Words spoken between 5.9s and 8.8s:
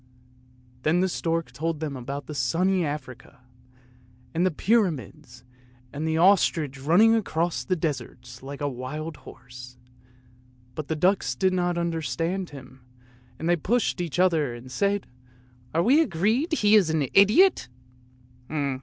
and the ostrich running across the deserts like a